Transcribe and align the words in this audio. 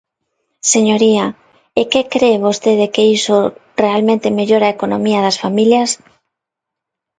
Señoría, 0.71 1.25
¿é 1.81 1.83
que 1.91 2.01
cre 2.13 2.41
vostede 2.45 2.85
que 2.93 3.03
iso 3.17 3.37
realmente 3.83 4.35
mellora 4.39 4.65
a 4.67 4.75
economía 4.77 5.23
das 5.25 5.39
familias? 5.43 5.89